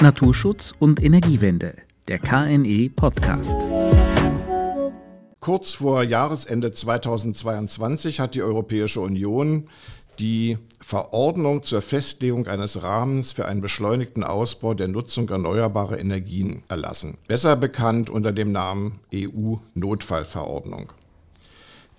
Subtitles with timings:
[0.00, 1.74] Naturschutz und Energiewende,
[2.06, 3.56] der KNE Podcast.
[5.40, 9.64] Kurz vor Jahresende 2022 hat die Europäische Union
[10.20, 17.18] die Verordnung zur Festlegung eines Rahmens für einen beschleunigten Ausbau der Nutzung erneuerbarer Energien erlassen,
[17.26, 20.92] besser bekannt unter dem Namen EU-Notfallverordnung.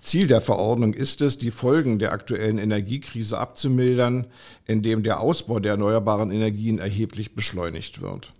[0.00, 4.26] Ziel der Verordnung ist es, die Folgen der aktuellen Energiekrise abzumildern,
[4.66, 8.32] indem der Ausbau der erneuerbaren Energien erheblich beschleunigt wird.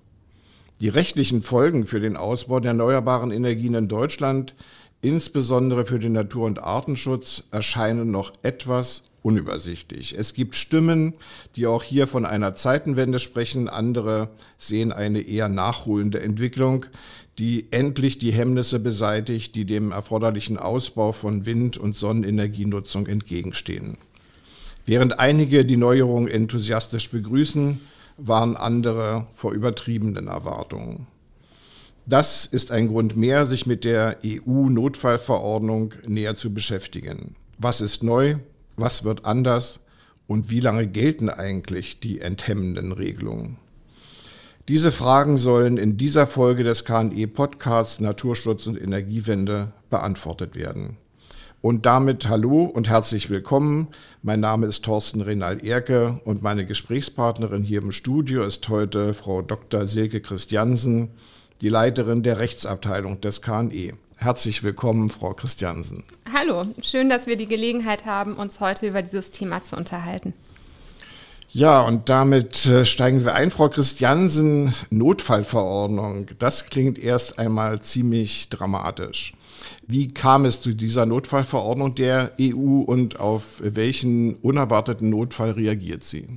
[0.81, 4.55] Die rechtlichen Folgen für den Ausbau der erneuerbaren Energien in Deutschland,
[5.03, 10.17] insbesondere für den Natur- und Artenschutz, erscheinen noch etwas unübersichtlich.
[10.17, 11.15] Es gibt Stimmen,
[11.57, 16.87] die auch hier von einer Zeitenwende sprechen, andere sehen eine eher nachholende Entwicklung,
[17.39, 23.97] die endlich die Hemmnisse beseitigt, die dem erforderlichen Ausbau von Wind- und Sonnenenergienutzung entgegenstehen.
[24.87, 27.81] Während einige die Neuerung enthusiastisch begrüßen,
[28.17, 31.07] waren andere vor übertriebenen Erwartungen.
[32.07, 37.37] Das ist ein Grund mehr, sich mit der EU-Notfallverordnung näher zu beschäftigen.
[37.59, 38.37] Was ist neu?
[38.81, 39.81] Was wird anders?
[40.27, 43.59] Und wie lange gelten eigentlich die enthemmenden Regelungen?
[44.69, 50.97] Diese Fragen sollen in dieser Folge des KNE-Podcasts Naturschutz und Energiewende beantwortet werden.
[51.61, 53.89] Und damit hallo und herzlich willkommen.
[54.23, 59.43] Mein Name ist Thorsten Renal Erke und meine Gesprächspartnerin hier im Studio ist heute Frau
[59.43, 59.87] Dr.
[59.87, 61.11] Silke Christiansen,
[61.61, 63.93] die Leiterin der Rechtsabteilung des KNE.
[64.23, 66.05] Herzlich willkommen, Frau Christiansen.
[66.31, 70.35] Hallo, schön, dass wir die Gelegenheit haben, uns heute über dieses Thema zu unterhalten.
[71.49, 76.27] Ja, und damit äh, steigen wir ein, Frau Christiansen, Notfallverordnung.
[76.39, 79.33] Das klingt erst einmal ziemlich dramatisch.
[79.87, 86.29] Wie kam es zu dieser Notfallverordnung der EU und auf welchen unerwarteten Notfall reagiert sie?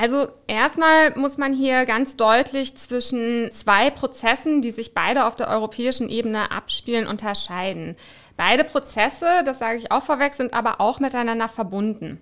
[0.00, 5.48] Also erstmal muss man hier ganz deutlich zwischen zwei Prozessen, die sich beide auf der
[5.48, 7.96] europäischen Ebene abspielen, unterscheiden.
[8.36, 12.20] Beide Prozesse, das sage ich auch vorweg, sind aber auch miteinander verbunden.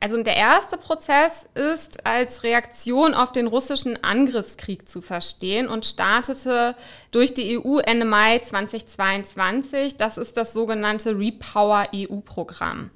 [0.00, 6.74] Also der erste Prozess ist als Reaktion auf den russischen Angriffskrieg zu verstehen und startete
[7.10, 9.98] durch die EU Ende Mai 2022.
[9.98, 12.90] Das ist das sogenannte Repower EU-Programm.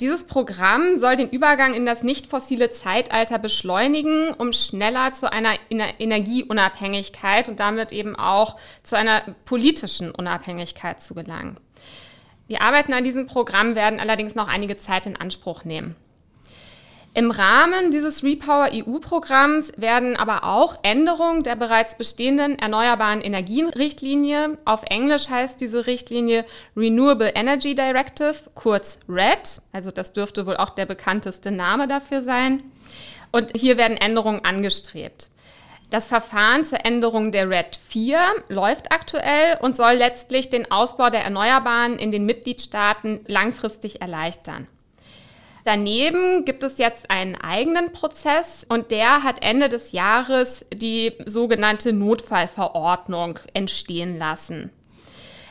[0.00, 5.54] Dieses Programm soll den Übergang in das nicht fossile Zeitalter beschleunigen, um schneller zu einer
[5.70, 11.56] Energieunabhängigkeit und damit eben auch zu einer politischen Unabhängigkeit zu gelangen.
[12.50, 15.96] Die Arbeiten an diesem Programm werden allerdings noch einige Zeit in Anspruch nehmen.
[17.16, 24.82] Im Rahmen dieses Repower EU-Programms werden aber auch Änderungen der bereits bestehenden erneuerbaren Energienrichtlinie, auf
[24.90, 26.44] Englisch heißt diese Richtlinie
[26.76, 32.62] Renewable Energy Directive, kurz RED, also das dürfte wohl auch der bekannteste Name dafür sein.
[33.32, 35.30] Und hier werden Änderungen angestrebt.
[35.88, 38.18] Das Verfahren zur Änderung der RED 4
[38.50, 44.66] läuft aktuell und soll letztlich den Ausbau der Erneuerbaren in den Mitgliedstaaten langfristig erleichtern.
[45.66, 51.92] Daneben gibt es jetzt einen eigenen Prozess und der hat Ende des Jahres die sogenannte
[51.92, 54.70] Notfallverordnung entstehen lassen.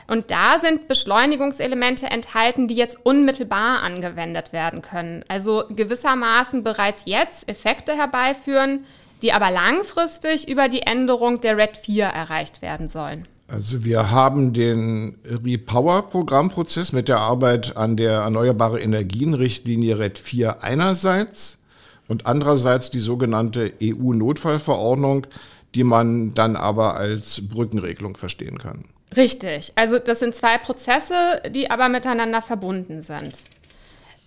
[0.08, 5.26] Und da sind Beschleunigungselemente enthalten, die jetzt unmittelbar angewendet werden können.
[5.28, 8.86] Also gewissermaßen bereits jetzt Effekte herbeiführen,
[9.22, 13.28] die aber langfristig über die Änderung der RED 4 erreicht werden sollen.
[13.48, 21.60] Also wir haben den Repower-Programmprozess mit der Arbeit an der Erneuerbare Energien-Richtlinie RED 4 einerseits
[22.08, 25.28] und andererseits die sogenannte EU-Notfallverordnung,
[25.76, 28.86] die man dann aber als Brückenregelung verstehen kann.
[29.16, 29.74] Richtig.
[29.76, 33.38] Also das sind zwei Prozesse, die aber miteinander verbunden sind.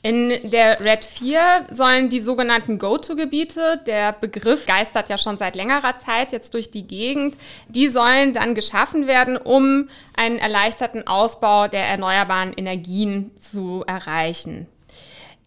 [0.00, 5.98] In der RED 4 sollen die sogenannten Go-To-Gebiete, der Begriff geistert ja schon seit längerer
[5.98, 7.36] Zeit jetzt durch die Gegend,
[7.68, 14.68] die sollen dann geschaffen werden, um einen erleichterten Ausbau der erneuerbaren Energien zu erreichen.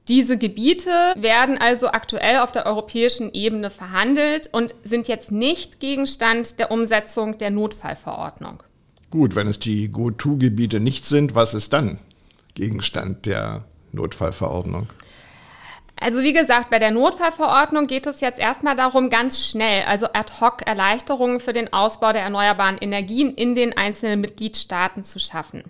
[0.10, 6.60] Diese Gebiete werden also aktuell auf der europäischen Ebene verhandelt und sind jetzt nicht Gegenstand
[6.60, 8.62] der Umsetzung der Notfallverordnung.
[9.12, 12.00] Gut, wenn es die Go-To-Gebiete nicht sind, was ist dann
[12.56, 14.88] Gegenstand der Notfallverordnung?
[16.00, 20.34] Also wie gesagt, bei der Notfallverordnung geht es jetzt erstmal darum, ganz schnell, also ad
[20.42, 25.64] hoc Erleichterungen für den Ausbau der erneuerbaren Energien in den einzelnen Mitgliedstaaten zu schaffen.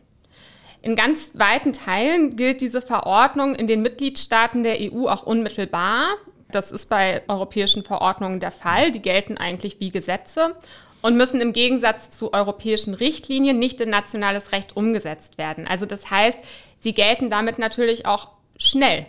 [0.81, 6.07] In ganz weiten Teilen gilt diese Verordnung in den Mitgliedstaaten der EU auch unmittelbar.
[6.49, 8.91] Das ist bei europäischen Verordnungen der Fall.
[8.91, 10.55] Die gelten eigentlich wie Gesetze
[11.01, 15.67] und müssen im Gegensatz zu europäischen Richtlinien nicht in nationales Recht umgesetzt werden.
[15.67, 16.39] Also das heißt,
[16.81, 19.05] Sie gelten damit natürlich auch schnell,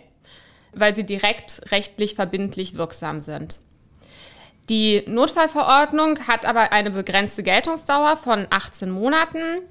[0.73, 3.59] weil sie direkt rechtlich verbindlich wirksam sind.
[4.69, 9.61] Die Notfallverordnung hat aber eine begrenzte Geltungsdauer von 18 Monaten.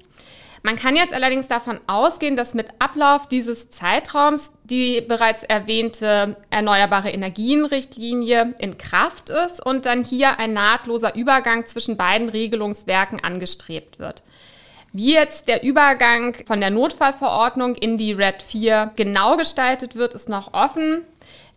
[0.65, 7.09] Man kann jetzt allerdings davon ausgehen, dass mit Ablauf dieses Zeitraums die bereits erwähnte Erneuerbare
[7.09, 14.23] Energienrichtlinie in Kraft ist und dann hier ein nahtloser Übergang zwischen beiden Regelungswerken angestrebt wird.
[14.93, 20.29] Wie jetzt der Übergang von der Notfallverordnung in die RED 4 genau gestaltet wird, ist
[20.29, 21.03] noch offen.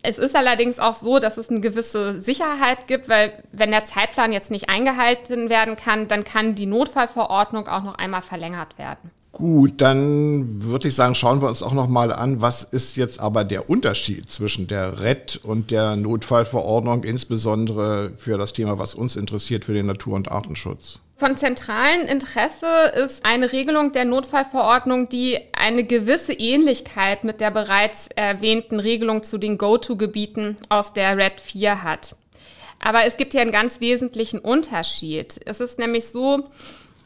[0.08, 4.32] Es ist allerdings auch so, dass es eine gewisse Sicherheit gibt, weil wenn der Zeitplan
[4.32, 9.11] jetzt nicht eingehalten werden kann, dann kann die Notfallverordnung auch noch einmal verlängert werden.
[9.37, 13.21] Gut, dann würde ich sagen, schauen wir uns auch noch mal an, was ist jetzt
[13.21, 19.15] aber der Unterschied zwischen der RED und der Notfallverordnung, insbesondere für das Thema, was uns
[19.15, 21.00] interessiert, für den Natur- und Artenschutz.
[21.19, 22.67] Von zentralem Interesse
[23.05, 29.37] ist eine Regelung der Notfallverordnung, die eine gewisse Ähnlichkeit mit der bereits erwähnten Regelung zu
[29.37, 32.17] den Go-To-Gebieten aus der RED 4 hat.
[32.83, 35.38] Aber es gibt hier einen ganz wesentlichen Unterschied.
[35.44, 36.44] Es ist nämlich so,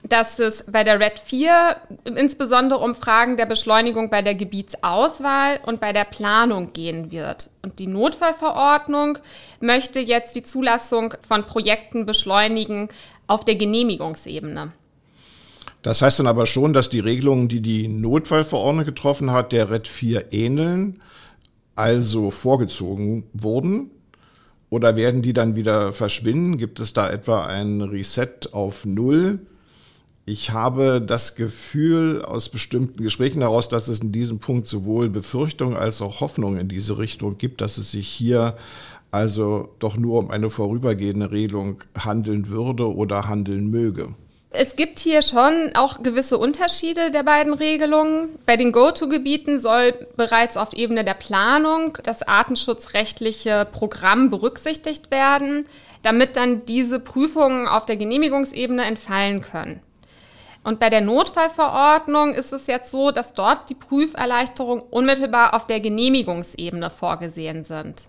[0.02, 5.80] dass es bei der RED 4 insbesondere um Fragen der Beschleunigung bei der Gebietsauswahl und
[5.80, 7.50] bei der Planung gehen wird.
[7.62, 9.18] Und die Notfallverordnung
[9.60, 12.88] möchte jetzt die Zulassung von Projekten beschleunigen
[13.26, 14.70] auf der Genehmigungsebene.
[15.82, 19.88] Das heißt dann aber schon, dass die Regelungen, die die Notfallverordnung getroffen hat, der RED
[19.88, 21.00] 4 ähneln,
[21.74, 23.90] also vorgezogen wurden.
[24.68, 26.56] Oder werden die dann wieder verschwinden?
[26.56, 29.40] Gibt es da etwa ein Reset auf Null?
[30.26, 35.76] Ich habe das Gefühl aus bestimmten Gesprächen heraus, dass es in diesem Punkt sowohl Befürchtungen
[35.76, 38.56] als auch Hoffnungen in diese Richtung gibt, dass es sich hier
[39.10, 44.14] also doch nur um eine vorübergehende Regelung handeln würde oder handeln möge.
[44.52, 48.30] Es gibt hier schon auch gewisse Unterschiede der beiden Regelungen.
[48.46, 55.66] Bei den Go-To-Gebieten soll bereits auf Ebene der Planung das artenschutzrechtliche Programm berücksichtigt werden,
[56.02, 59.80] damit dann diese Prüfungen auf der Genehmigungsebene entfallen können.
[60.62, 65.80] Und bei der Notfallverordnung ist es jetzt so, dass dort die Prüferleichterungen unmittelbar auf der
[65.80, 68.04] Genehmigungsebene vorgesehen sind.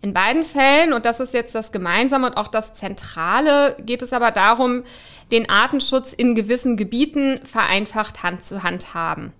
[0.00, 4.12] In beiden Fällen, und das ist jetzt das Gemeinsame und auch das Zentrale, geht es
[4.12, 4.84] aber darum,
[5.32, 9.32] den Artenschutz in gewissen Gebieten vereinfacht Hand zu Hand haben.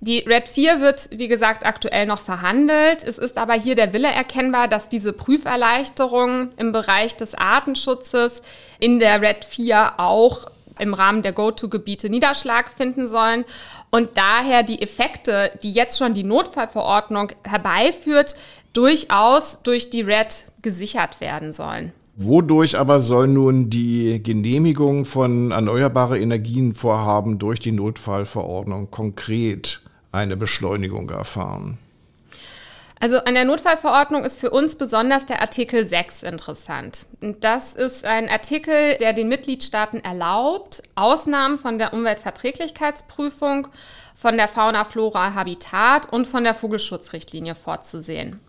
[0.00, 3.02] Die RED 4 wird, wie gesagt, aktuell noch verhandelt.
[3.04, 8.42] Es ist aber hier der Wille erkennbar, dass diese Prüferleichterungen im Bereich des Artenschutzes
[8.80, 13.44] in der RED 4 auch im Rahmen der Go-To-Gebiete Niederschlag finden sollen
[13.90, 18.36] und daher die Effekte, die jetzt schon die Notfallverordnung herbeiführt,
[18.72, 21.92] durchaus durch die RED gesichert werden sollen.
[22.16, 29.80] Wodurch aber soll nun die Genehmigung von erneuerbare Energienvorhaben durch die Notfallverordnung konkret
[30.12, 31.78] eine Beschleunigung erfahren?
[33.04, 37.04] Also an der Notfallverordnung ist für uns besonders der Artikel 6 interessant.
[37.20, 43.68] Das ist ein Artikel, der den Mitgliedstaaten erlaubt, Ausnahmen von der Umweltverträglichkeitsprüfung,
[44.14, 48.40] von der Fauna-Flora-Habitat und von der Vogelschutzrichtlinie vorzusehen.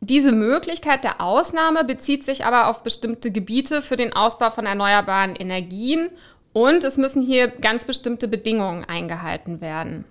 [0.00, 5.34] Diese Möglichkeit der Ausnahme bezieht sich aber auf bestimmte Gebiete für den Ausbau von erneuerbaren
[5.34, 6.10] Energien
[6.52, 10.04] und es müssen hier ganz bestimmte Bedingungen eingehalten werden.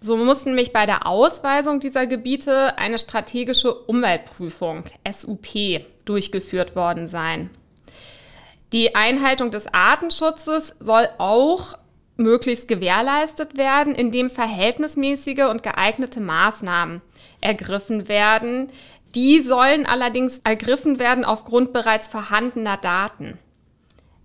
[0.00, 7.50] So muss nämlich bei der Ausweisung dieser Gebiete eine strategische Umweltprüfung, SUP, durchgeführt worden sein.
[8.72, 11.76] Die Einhaltung des Artenschutzes soll auch
[12.16, 17.02] möglichst gewährleistet werden, indem verhältnismäßige und geeignete Maßnahmen
[17.40, 18.68] ergriffen werden.
[19.14, 23.38] Die sollen allerdings ergriffen werden aufgrund bereits vorhandener Daten.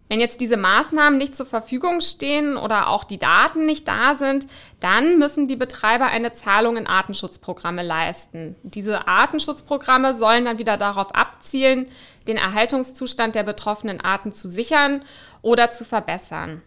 [0.07, 4.45] Wenn jetzt diese Maßnahmen nicht zur Verfügung stehen oder auch die Daten nicht da sind,
[4.79, 8.55] dann müssen die Betreiber eine Zahlung in Artenschutzprogramme leisten.
[8.61, 11.87] Diese Artenschutzprogramme sollen dann wieder darauf abzielen,
[12.27, 15.01] den Erhaltungszustand der betroffenen Arten zu sichern
[15.41, 16.61] oder zu verbessern.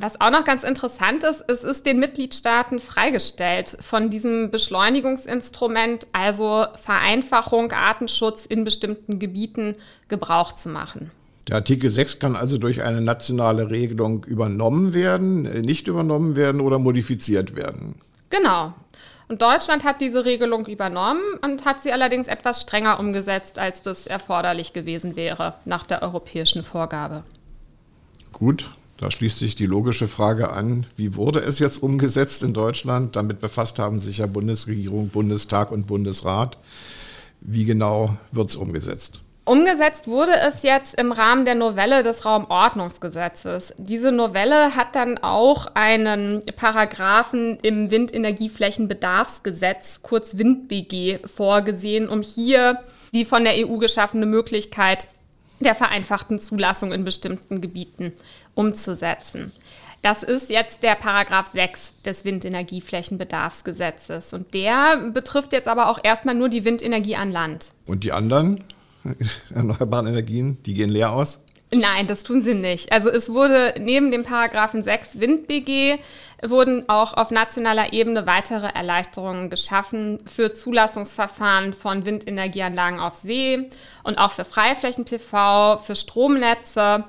[0.00, 6.66] Was auch noch ganz interessant ist, es ist den Mitgliedstaaten freigestellt, von diesem Beschleunigungsinstrument, also
[6.80, 9.74] Vereinfachung, Artenschutz in bestimmten Gebieten
[10.06, 11.10] Gebrauch zu machen.
[11.48, 16.60] Der Artikel 6 kann also durch eine nationale Regelung übernommen werden, äh, nicht übernommen werden
[16.60, 17.94] oder modifiziert werden.
[18.28, 18.74] Genau.
[19.28, 24.06] Und Deutschland hat diese Regelung übernommen und hat sie allerdings etwas strenger umgesetzt, als das
[24.06, 27.24] erforderlich gewesen wäre nach der europäischen Vorgabe.
[28.32, 33.16] Gut, da schließt sich die logische Frage an, wie wurde es jetzt umgesetzt in Deutschland?
[33.16, 36.58] Damit befasst haben sich ja Bundesregierung, Bundestag und Bundesrat.
[37.40, 39.22] Wie genau wird es umgesetzt?
[39.48, 43.72] Umgesetzt wurde es jetzt im Rahmen der Novelle des Raumordnungsgesetzes.
[43.78, 52.80] Diese Novelle hat dann auch einen Paragraphen im Windenergieflächenbedarfsgesetz, kurz WindBG, vorgesehen, um hier
[53.14, 55.06] die von der EU geschaffene Möglichkeit
[55.60, 58.12] der vereinfachten Zulassung in bestimmten Gebieten
[58.54, 59.52] umzusetzen.
[60.02, 64.34] Das ist jetzt der Paragraph 6 des Windenergieflächenbedarfsgesetzes.
[64.34, 67.72] Und der betrifft jetzt aber auch erstmal nur die Windenergie an Land.
[67.86, 68.62] Und die anderen?
[69.54, 71.40] erneuerbaren Energien, die gehen leer aus?
[71.70, 72.92] Nein, das tun sie nicht.
[72.92, 75.98] Also es wurde neben dem Paragraphen 6 WindBG
[76.42, 83.68] wurden auch auf nationaler Ebene weitere Erleichterungen geschaffen für Zulassungsverfahren von Windenergieanlagen auf See
[84.02, 87.04] und auch für Freiflächen-PV, für Stromnetze.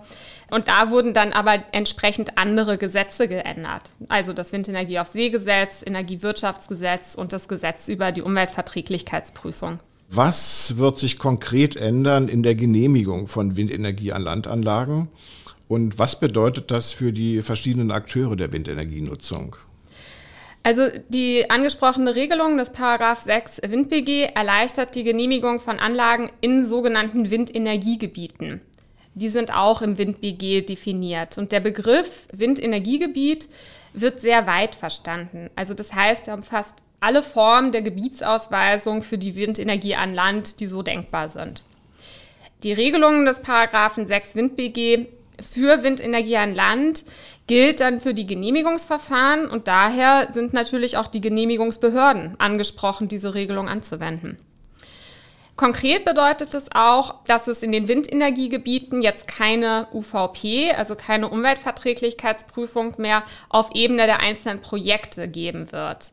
[0.49, 3.91] Und da wurden dann aber entsprechend andere Gesetze geändert.
[4.07, 9.79] Also das Windenergie auf See-Gesetz, Energiewirtschaftsgesetz und das Gesetz über die Umweltverträglichkeitsprüfung.
[10.11, 15.09] Was wird sich konkret ändern in der Genehmigung von Windenergie an Landanlagen?
[15.67, 19.55] Und was bedeutet das für die verschiedenen Akteure der Windenergienutzung?
[20.63, 27.29] Also die angesprochene Regelung des Paragraph 6 WindBG erleichtert die Genehmigung von Anlagen in sogenannten
[27.29, 28.61] Windenergiegebieten.
[29.13, 31.37] Die sind auch im WindBG definiert.
[31.37, 33.47] Und der Begriff Windenergiegebiet
[33.93, 35.51] wird sehr weit verstanden.
[35.55, 40.67] Also das heißt, er umfasst alle Formen der Gebietsausweisung für die Windenergie an Land, die
[40.67, 41.63] so denkbar sind.
[42.63, 45.07] Die Regelungen des Paragraphen 6 WindBG
[45.41, 47.05] für Windenergie an Land
[47.47, 53.67] gilt dann für die Genehmigungsverfahren und daher sind natürlich auch die Genehmigungsbehörden angesprochen, diese Regelung
[53.67, 54.37] anzuwenden.
[55.55, 62.93] Konkret bedeutet es auch, dass es in den Windenergiegebieten jetzt keine UVP, also keine Umweltverträglichkeitsprüfung
[62.97, 66.11] mehr auf Ebene der einzelnen Projekte geben wird.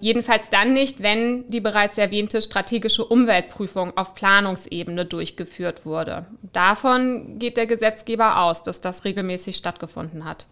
[0.00, 6.26] Jedenfalls dann nicht, wenn die bereits erwähnte strategische Umweltprüfung auf Planungsebene durchgeführt wurde.
[6.52, 10.46] Davon geht der Gesetzgeber aus, dass das regelmäßig stattgefunden hat.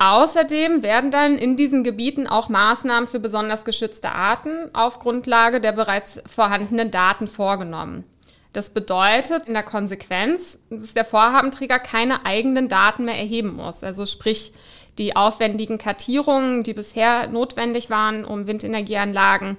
[0.00, 5.72] Außerdem werden dann in diesen Gebieten auch Maßnahmen für besonders geschützte Arten auf Grundlage der
[5.72, 8.04] bereits vorhandenen Daten vorgenommen.
[8.52, 13.84] Das bedeutet in der Konsequenz, dass der Vorhabenträger keine eigenen Daten mehr erheben muss.
[13.84, 14.52] Also sprich,
[14.98, 19.56] die aufwendigen Kartierungen, die bisher notwendig waren, um Windenergieanlagen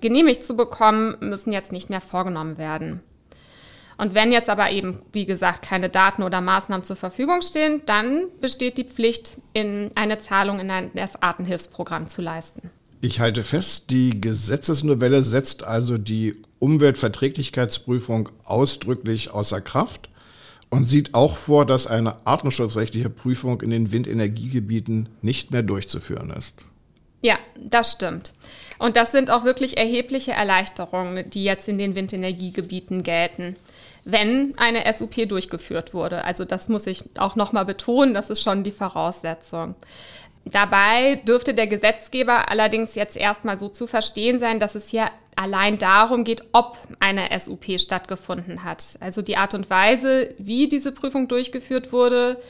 [0.00, 3.00] genehmigt zu bekommen, müssen jetzt nicht mehr vorgenommen werden.
[3.98, 8.28] Und wenn jetzt aber eben, wie gesagt, keine Daten oder Maßnahmen zur Verfügung stehen, dann
[8.40, 12.70] besteht die Pflicht, in eine Zahlung in ein, Artenhilfsprogramm zu leisten.
[13.02, 20.09] Ich halte fest, die Gesetzesnovelle setzt also die Umweltverträglichkeitsprüfung ausdrücklich außer Kraft
[20.70, 26.64] und sieht auch vor, dass eine artenschutzrechtliche Prüfung in den Windenergiegebieten nicht mehr durchzuführen ist.
[27.22, 28.32] Ja, das stimmt.
[28.78, 33.56] Und das sind auch wirklich erhebliche Erleichterungen, die jetzt in den Windenergiegebieten gelten,
[34.04, 36.24] wenn eine SUP durchgeführt wurde.
[36.24, 39.74] Also das muss ich auch nochmal betonen, das ist schon die Voraussetzung.
[40.44, 45.78] Dabei dürfte der Gesetzgeber allerdings jetzt erstmal so zu verstehen sein, dass es hier allein
[45.78, 48.84] darum geht, ob eine SUP stattgefunden hat.
[49.00, 52.40] Also die Art und Weise, wie diese Prüfung durchgeführt wurde,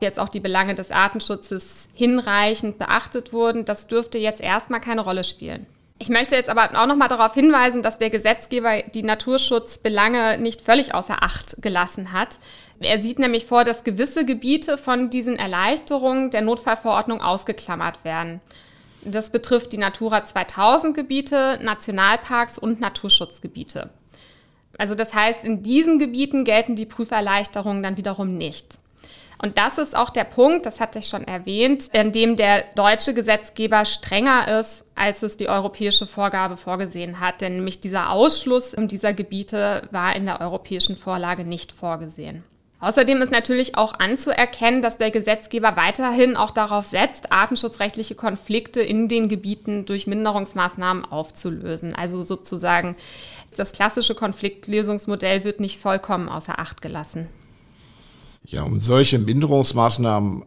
[0.00, 5.24] jetzt auch die Belange des Artenschutzes hinreichend beachtet wurden, das dürfte jetzt erstmal keine Rolle
[5.24, 5.66] spielen.
[6.00, 10.60] Ich möchte jetzt aber auch noch mal darauf hinweisen, dass der Gesetzgeber die Naturschutzbelange nicht
[10.60, 12.38] völlig außer Acht gelassen hat.
[12.80, 18.40] Er sieht nämlich vor, dass gewisse Gebiete von diesen Erleichterungen der Notfallverordnung ausgeklammert werden.
[19.02, 23.90] Das betrifft die Natura 2000 Gebiete, Nationalparks und Naturschutzgebiete.
[24.76, 28.78] Also das heißt, in diesen Gebieten gelten die Prüferleichterungen dann wiederum nicht.
[29.40, 33.14] Und das ist auch der Punkt, das hatte ich schon erwähnt, in dem der deutsche
[33.14, 37.40] Gesetzgeber strenger ist, als es die europäische Vorgabe vorgesehen hat.
[37.40, 42.42] Denn nämlich dieser Ausschluss dieser Gebiete war in der europäischen Vorlage nicht vorgesehen.
[42.80, 49.08] Außerdem ist natürlich auch anzuerkennen, dass der Gesetzgeber weiterhin auch darauf setzt, artenschutzrechtliche Konflikte in
[49.08, 51.94] den Gebieten durch Minderungsmaßnahmen aufzulösen.
[51.96, 52.94] Also sozusagen
[53.56, 57.26] das klassische Konfliktlösungsmodell wird nicht vollkommen außer Acht gelassen.
[58.44, 60.44] Ja, um solche Minderungsmaßnahmen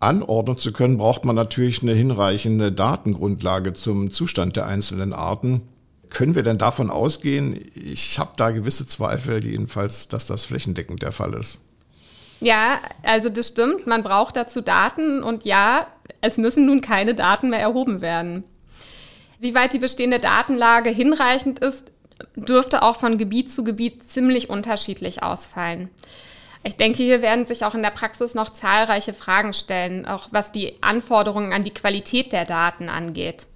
[0.00, 5.62] anordnen zu können, braucht man natürlich eine hinreichende Datengrundlage zum Zustand der einzelnen Arten.
[6.10, 7.60] Können wir denn davon ausgehen?
[7.74, 11.60] Ich habe da gewisse Zweifel, jedenfalls, dass das flächendeckend der Fall ist.
[12.40, 13.86] Ja, also das stimmt.
[13.86, 15.86] Man braucht dazu Daten und ja,
[16.20, 18.44] es müssen nun keine Daten mehr erhoben werden.
[19.40, 21.84] Wie weit die bestehende Datenlage hinreichend ist,
[22.34, 25.88] dürfte auch von Gebiet zu Gebiet ziemlich unterschiedlich ausfallen.
[26.64, 30.50] Ich denke, hier werden sich auch in der Praxis noch zahlreiche Fragen stellen, auch was
[30.50, 33.46] die Anforderungen an die Qualität der Daten angeht.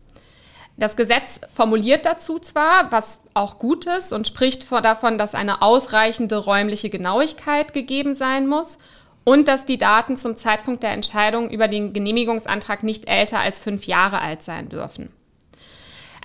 [0.77, 6.37] Das Gesetz formuliert dazu zwar, was auch gut ist und spricht davon, dass eine ausreichende
[6.37, 8.79] räumliche Genauigkeit gegeben sein muss
[9.25, 13.85] und dass die Daten zum Zeitpunkt der Entscheidung über den Genehmigungsantrag nicht älter als fünf
[13.85, 15.11] Jahre alt sein dürfen.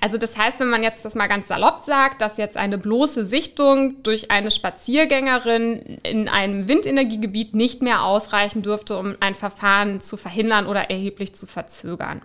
[0.00, 3.26] Also das heißt, wenn man jetzt das mal ganz salopp sagt, dass jetzt eine bloße
[3.26, 10.16] Sichtung durch eine Spaziergängerin in einem Windenergiegebiet nicht mehr ausreichen dürfte, um ein Verfahren zu
[10.16, 12.22] verhindern oder erheblich zu verzögern.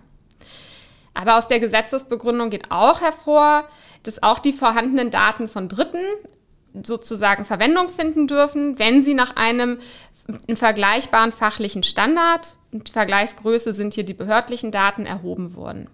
[1.13, 3.67] Aber aus der Gesetzesbegründung geht auch hervor,
[4.03, 6.03] dass auch die vorhandenen Daten von Dritten
[6.83, 9.79] sozusagen Verwendung finden dürfen, wenn sie nach einem
[10.53, 15.89] vergleichbaren fachlichen Standard, und Vergleichsgröße sind hier die behördlichen Daten, erhoben wurden.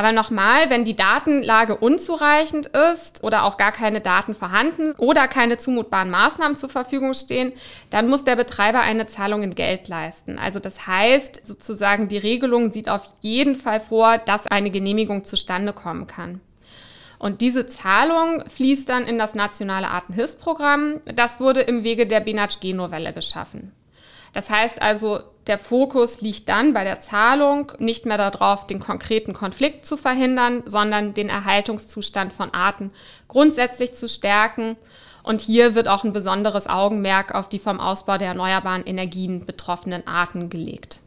[0.00, 5.58] Aber nochmal, wenn die Datenlage unzureichend ist oder auch gar keine Daten vorhanden oder keine
[5.58, 7.52] zumutbaren Maßnahmen zur Verfügung stehen,
[7.90, 10.38] dann muss der Betreiber eine Zahlung in Geld leisten.
[10.38, 15.74] Also das heißt sozusagen, die Regelung sieht auf jeden Fall vor, dass eine Genehmigung zustande
[15.74, 16.40] kommen kann.
[17.18, 21.02] Und diese Zahlung fließt dann in das nationale Artenhilfsprogramm.
[21.14, 23.72] Das wurde im Wege der BNHG-Novelle geschaffen.
[24.32, 29.34] Das heißt also, der Fokus liegt dann bei der Zahlung nicht mehr darauf, den konkreten
[29.34, 32.92] Konflikt zu verhindern, sondern den Erhaltungszustand von Arten
[33.26, 34.76] grundsätzlich zu stärken.
[35.24, 40.06] Und hier wird auch ein besonderes Augenmerk auf die vom Ausbau der erneuerbaren Energien betroffenen
[40.06, 41.00] Arten gelegt.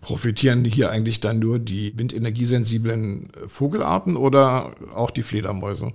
[0.00, 5.92] Profitieren hier eigentlich dann nur die windenergiesensiblen Vogelarten oder auch die Fledermäuse?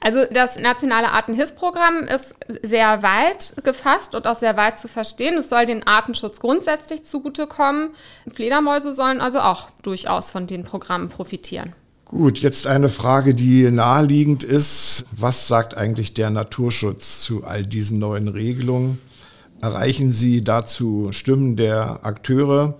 [0.00, 5.36] Also das nationale Artenhilfsprogramm ist sehr weit gefasst und auch sehr weit zu verstehen.
[5.36, 7.90] Es soll den Artenschutz grundsätzlich zugutekommen.
[8.32, 11.74] Fledermäuse sollen also auch durchaus von den Programmen profitieren.
[12.06, 15.04] Gut, jetzt eine Frage, die naheliegend ist.
[15.12, 18.98] Was sagt eigentlich der Naturschutz zu all diesen neuen Regelungen?
[19.60, 22.74] Erreichen Sie dazu Stimmen der Akteure?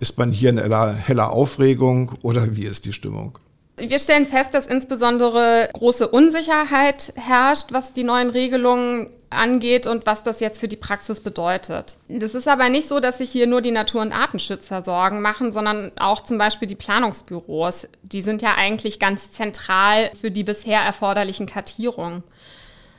[0.00, 3.38] Ist man hier in heller Aufregung oder wie ist die Stimmung?
[3.76, 10.22] Wir stellen fest, dass insbesondere große Unsicherheit herrscht, was die neuen Regelungen angeht und was
[10.22, 11.96] das jetzt für die Praxis bedeutet.
[12.08, 15.50] Das ist aber nicht so, dass sich hier nur die Natur- und Artenschützer Sorgen machen,
[15.50, 17.88] sondern auch zum Beispiel die Planungsbüros.
[18.02, 22.22] Die sind ja eigentlich ganz zentral für die bisher erforderlichen Kartierungen.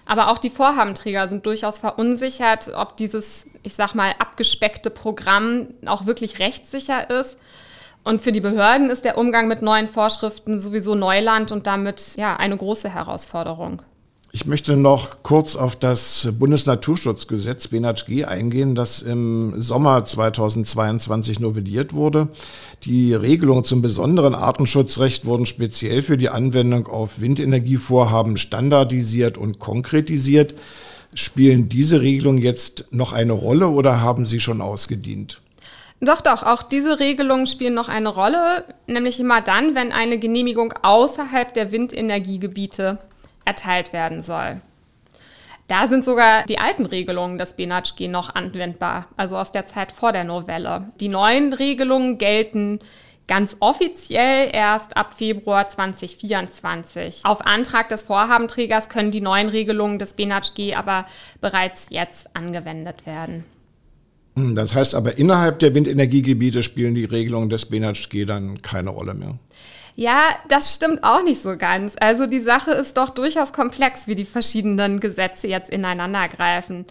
[0.05, 6.05] Aber auch die Vorhabenträger sind durchaus verunsichert, ob dieses, ich sag mal, abgespeckte Programm auch
[6.05, 7.38] wirklich rechtssicher ist
[8.05, 12.37] und für die Behörden ist der Umgang mit neuen Vorschriften sowieso Neuland und damit ja
[12.37, 13.81] eine große Herausforderung.
[14.31, 22.27] Ich möchte noch kurz auf das Bundesnaturschutzgesetz BNHG eingehen, das im Sommer 2022 novelliert wurde.
[22.83, 30.53] Die Regelungen zum besonderen Artenschutzrecht wurden speziell für die Anwendung auf Windenergievorhaben standardisiert und konkretisiert.
[31.13, 35.39] Spielen diese Regelungen jetzt noch eine Rolle oder haben sie schon ausgedient?
[36.01, 40.74] Doch, doch, auch diese Regelungen spielen noch eine Rolle, nämlich immer dann, wenn eine Genehmigung
[40.81, 43.00] außerhalb der Windenergiegebiete
[43.46, 44.62] erteilt werden soll.
[45.68, 50.12] Da sind sogar die alten Regelungen des BNHG noch anwendbar, also aus der Zeit vor
[50.12, 50.90] der Novelle.
[51.00, 52.79] Die neuen Regelungen gelten
[53.27, 57.22] ganz offiziell erst ab Februar 2024.
[57.24, 61.08] Auf Antrag des Vorhabenträgers können die neuen Regelungen des BNHG aber
[61.42, 63.46] bereits jetzt angewendet werden.
[64.35, 69.13] Hm, das heißt aber, innerhalb der Windenergiegebiete spielen die Regelungen des BNHG dann keine Rolle
[69.13, 69.39] mehr.
[69.95, 71.95] Ja, das stimmt auch nicht so ganz.
[72.00, 76.85] Also die Sache ist doch durchaus komplex, wie die verschiedenen Gesetze jetzt ineinander greifen.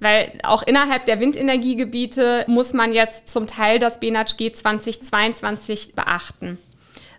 [0.00, 6.58] Weil auch innerhalb der Windenergiegebiete muss man jetzt zum Teil das BNHG 2022 beachten.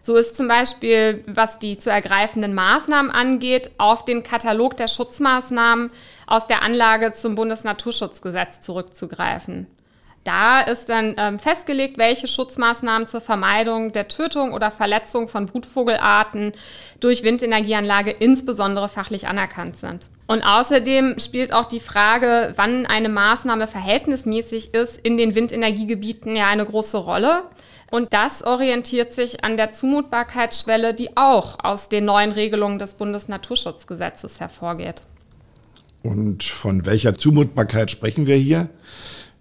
[0.01, 5.91] So ist zum Beispiel, was die zu ergreifenden Maßnahmen angeht, auf den Katalog der Schutzmaßnahmen
[6.31, 9.67] aus der Anlage zum Bundesnaturschutzgesetz zurückzugreifen.
[10.23, 16.53] Da ist dann ähm, festgelegt, welche Schutzmaßnahmen zur Vermeidung der Tötung oder Verletzung von Brutvogelarten
[16.99, 20.09] durch Windenergieanlage insbesondere fachlich anerkannt sind.
[20.27, 26.47] Und außerdem spielt auch die Frage, wann eine Maßnahme verhältnismäßig ist, in den Windenergiegebieten ja
[26.47, 27.43] eine große Rolle.
[27.89, 34.39] Und das orientiert sich an der Zumutbarkeitsschwelle, die auch aus den neuen Regelungen des Bundesnaturschutzgesetzes
[34.39, 35.03] hervorgeht.
[36.03, 38.69] Und von welcher Zumutbarkeit sprechen wir hier?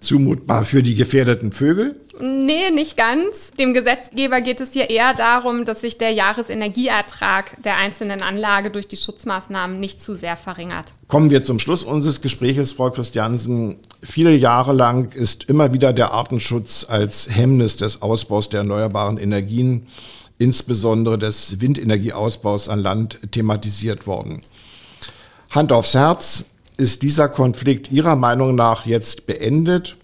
[0.01, 2.01] Zumutbar für die gefährdeten Vögel?
[2.21, 3.51] Nee, nicht ganz.
[3.59, 8.89] Dem Gesetzgeber geht es hier eher darum, dass sich der Jahresenergieertrag der einzelnen Anlage durch
[8.89, 10.93] die Schutzmaßnahmen nicht zu sehr verringert.
[11.09, 13.77] Kommen wir zum Schluss unseres Gespräches, Frau Christiansen.
[14.03, 19.87] Viele Jahre lang ist immer wieder der Artenschutz als Hemmnis des Ausbaus der erneuerbaren Energien,
[20.39, 24.43] insbesondere des Windenergieausbaus an Land, thematisiert worden.
[25.51, 26.45] Hand aufs Herz,
[26.77, 29.97] ist dieser Konflikt Ihrer Meinung nach jetzt beendet?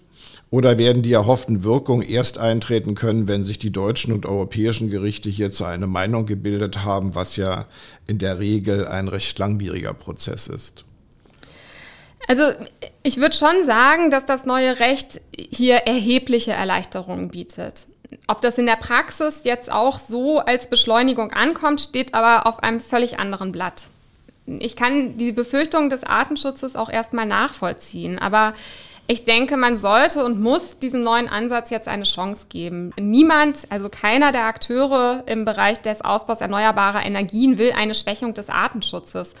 [0.49, 5.29] Oder werden die erhofften Wirkungen erst eintreten können, wenn sich die deutschen und europäischen Gerichte
[5.29, 7.65] hierzu eine Meinung gebildet haben, was ja
[8.07, 10.83] in der Regel ein recht langwieriger Prozess ist?
[12.27, 12.43] Also
[13.03, 17.85] ich würde schon sagen, dass das neue Recht hier erhebliche Erleichterungen bietet.
[18.27, 22.81] Ob das in der Praxis jetzt auch so als Beschleunigung ankommt, steht aber auf einem
[22.81, 23.87] völlig anderen Blatt.
[24.47, 28.53] Ich kann die Befürchtung des Artenschutzes auch erstmal nachvollziehen, aber
[29.09, 32.93] ich denke, man sollte und muss diesem neuen Ansatz jetzt eine Chance geben.
[32.99, 38.49] Niemand, also keiner der Akteure im Bereich des Ausbaus erneuerbarer Energien will eine Schwächung des
[38.49, 39.35] Artenschutzes.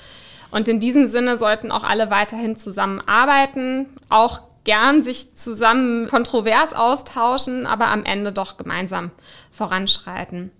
[0.51, 7.65] Und in diesem Sinne sollten auch alle weiterhin zusammenarbeiten, auch gern sich zusammen kontrovers austauschen,
[7.65, 9.11] aber am Ende doch gemeinsam
[9.51, 10.51] voranschreiten.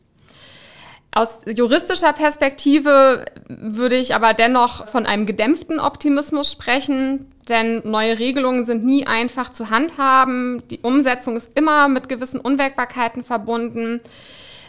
[1.17, 8.67] Aus juristischer Perspektive würde ich aber dennoch von einem gedämpften Optimismus sprechen, denn neue Regelungen
[8.67, 10.61] sind nie einfach zu handhaben.
[10.69, 13.99] Die Umsetzung ist immer mit gewissen Unwägbarkeiten verbunden.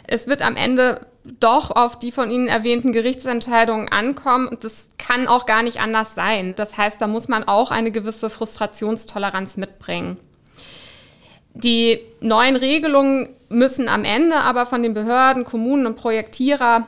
[0.07, 1.05] Es wird am Ende
[1.39, 6.15] doch auf die von Ihnen erwähnten Gerichtsentscheidungen ankommen und das kann auch gar nicht anders
[6.15, 6.55] sein.
[6.55, 10.17] Das heißt, da muss man auch eine gewisse Frustrationstoleranz mitbringen.
[11.53, 16.87] Die neuen Regelungen müssen am Ende aber von den Behörden, Kommunen und Projektierer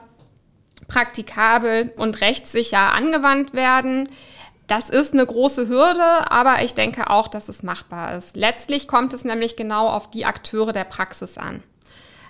[0.88, 4.10] praktikabel und rechtssicher angewandt werden.
[4.68, 8.38] Das ist eine große Hürde, aber ich denke auch, dass es machbar ist.
[8.38, 11.64] Letztlich kommt es nämlich genau auf die Akteure der Praxis an.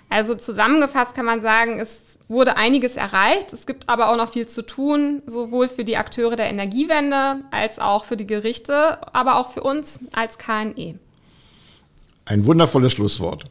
[0.08, 3.52] Also zusammengefasst kann man sagen, es wurde einiges erreicht.
[3.52, 7.78] Es gibt aber auch noch viel zu tun, sowohl für die Akteure der Energiewende als
[7.78, 10.98] auch für die Gerichte, aber auch für uns als KNE.
[12.24, 13.44] Ein wundervolles Schlusswort.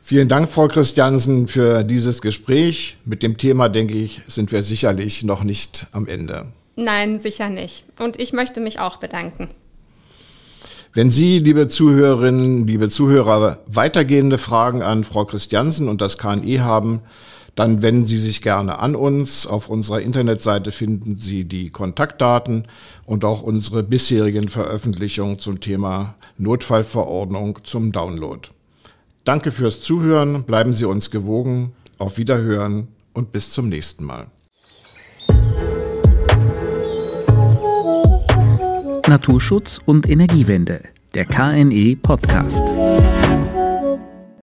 [0.00, 2.96] Vielen Dank, Frau Christiansen, für dieses Gespräch.
[3.04, 6.46] Mit dem Thema, denke ich, sind wir sicherlich noch nicht am Ende.
[6.76, 7.84] Nein, sicher nicht.
[7.98, 9.50] Und ich möchte mich auch bedanken.
[10.92, 17.02] Wenn Sie, liebe Zuhörerinnen, liebe Zuhörer, weitergehende Fragen an Frau Christiansen und das KNE haben,
[17.56, 19.46] dann wenden Sie sich gerne an uns.
[19.46, 22.68] Auf unserer Internetseite finden Sie die Kontaktdaten
[23.06, 28.48] und auch unsere bisherigen Veröffentlichungen zum Thema Notfallverordnung zum Download.
[29.24, 34.26] Danke fürs Zuhören, bleiben Sie uns gewogen, auf Wiederhören und bis zum nächsten Mal.
[39.08, 40.82] Naturschutz und Energiewende,
[41.14, 42.62] der KNE Podcast.